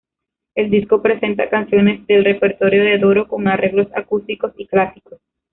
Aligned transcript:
El 0.55 0.71
disco 0.71 0.99
presenta 0.99 1.47
canciones 1.47 2.07
del 2.07 2.25
repertorio 2.25 2.83
de 2.83 2.97
Doro 2.97 3.27
con 3.27 3.47
arreglos 3.47 3.85
acústicos 3.95 4.51
y 4.57 4.65
clásicos. 4.65 5.19